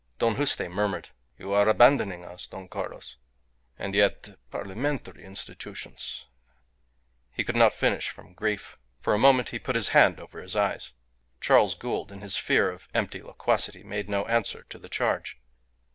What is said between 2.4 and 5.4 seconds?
Don Carlos.... And yet, parliamentary